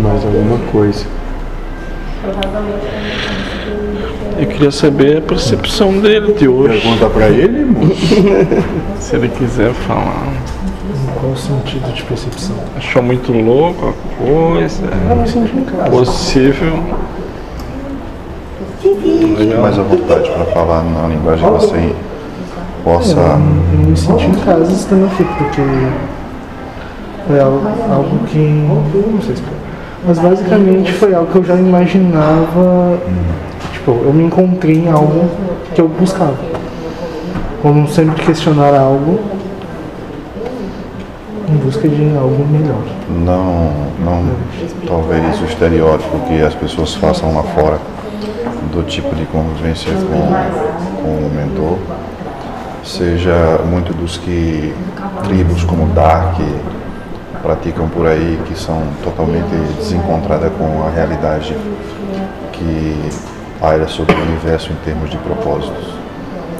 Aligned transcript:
mais 0.00 0.24
alguma 0.24 0.58
coisa. 0.72 1.04
Eu 4.38 4.46
queria 4.46 4.70
saber 4.70 5.18
a 5.18 5.20
percepção 5.20 5.92
dele 6.00 6.32
de 6.32 6.48
hoje. 6.48 6.80
Pergunta 6.80 7.10
pra 7.10 7.28
ele, 7.28 7.64
moço. 7.64 7.94
Se 8.98 9.16
ele 9.16 9.28
quiser 9.28 9.72
falar. 9.72 10.26
Em 10.28 11.20
qual 11.20 11.36
sentido 11.36 11.92
de 11.92 12.02
percepção? 12.04 12.56
Achou 12.76 13.02
muito 13.02 13.32
louco 13.32 13.88
a 13.88 14.24
coisa? 14.24 14.82
Eu 15.10 15.16
me 15.16 15.28
senti 15.28 15.56
em 15.56 15.64
casa. 15.64 15.90
Possível. 15.90 16.82
Fique 18.80 19.54
mais 19.60 19.78
à 19.78 19.82
vontade 19.82 20.30
para 20.30 20.44
falar 20.46 20.82
na 20.84 21.08
linguagem 21.08 21.44
que 21.44 21.52
você 21.52 21.94
possa. 22.82 23.20
Eu 23.20 23.78
me 23.88 23.96
senti 23.96 24.26
em 24.26 24.32
casa 24.32 24.72
estando 24.72 25.04
aqui, 25.06 25.24
porque 25.24 25.62
foi 27.26 27.40
algo, 27.40 27.60
algo 27.90 28.18
que. 28.26 28.38
Não 28.38 29.20
sei 29.20 29.34
explicar. 29.34 29.69
Mas 30.06 30.18
basicamente 30.18 30.92
foi 30.92 31.14
algo 31.14 31.30
que 31.30 31.38
eu 31.38 31.44
já 31.44 31.54
imaginava. 31.56 32.98
Tipo, 33.72 33.90
eu 34.04 34.12
me 34.12 34.24
encontrei 34.24 34.78
em 34.78 34.88
algo 34.88 35.28
que 35.74 35.80
eu 35.80 35.88
buscava. 35.88 36.36
Como 37.62 37.86
sempre 37.88 38.24
questionar 38.24 38.74
algo 38.74 39.20
em 41.48 41.56
busca 41.56 41.88
de 41.88 42.16
algo 42.16 42.46
melhor. 42.46 42.82
Não, 43.08 43.72
não, 44.04 44.30
talvez 44.86 45.40
o 45.40 45.44
estereótipo 45.44 46.20
que 46.20 46.40
as 46.40 46.54
pessoas 46.54 46.94
façam 46.94 47.34
lá 47.34 47.42
fora 47.42 47.78
do 48.72 48.84
tipo 48.84 49.14
de 49.14 49.24
convivência 49.26 49.92
com, 49.92 51.02
com 51.02 51.08
o 51.08 51.30
mentor 51.34 51.78
seja 52.84 53.60
muito 53.68 53.92
dos 53.92 54.16
que 54.16 54.72
tribos 55.24 55.64
como 55.64 55.86
Dark 55.86 56.38
praticam 57.42 57.88
por 57.88 58.06
aí, 58.06 58.40
que 58.46 58.58
são 58.58 58.82
totalmente 59.02 59.48
desencontradas 59.78 60.52
com 60.58 60.86
a 60.86 60.90
realidade 60.90 61.56
que 62.52 63.10
paira 63.58 63.86
sobre 63.88 64.14
o 64.14 64.22
universo 64.22 64.72
em 64.72 64.76
termos 64.76 65.10
de 65.10 65.16
propósitos. 65.18 65.94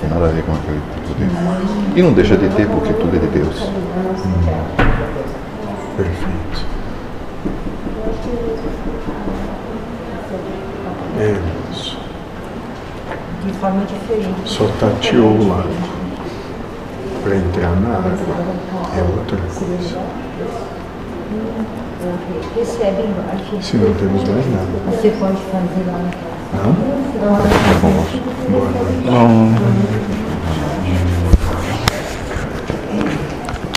Tem 0.01 0.09
nada 0.09 0.27
a 0.27 0.29
ver 0.29 0.43
com 0.45 0.53
aquele 0.53 0.81
tipo 0.95 1.15
de. 1.15 1.99
E 1.99 2.03
não 2.03 2.13
deixa 2.13 2.37
de 2.37 2.49
ter, 2.51 2.67
porque 2.69 2.93
tudo 2.95 3.17
é 3.17 3.19
de 3.19 3.27
Deus. 3.27 3.71
Perfeito. 5.97 6.41
É, 11.19 11.37
moço. 11.69 11.99
de 13.45 13.53
forma 13.53 13.85
diferente. 13.85 14.49
Só 14.49 14.65
tateou 14.81 15.33
o 15.33 15.49
lago. 15.49 15.69
Pra 17.23 17.37
entrar 17.37 17.77
na 17.77 17.97
água 17.99 18.13
é 18.97 19.03
outra 19.03 19.37
coisa. 19.37 19.99
Recebe 22.57 23.03
embaixo. 23.03 23.63
Se 23.63 23.77
não 23.77 23.95
temos 23.95 24.29
mais 24.29 24.47
nada. 24.53 24.67
Você 24.91 25.11
pode 25.11 25.37
fazer 25.37 25.87
lá 25.87 25.99
na 25.99 26.11
casa. 26.11 26.31
Não? 26.53 26.75
Tá 27.21 27.77
bom, 27.83 27.91
noite. 27.91 28.23
Não, 29.05 30.00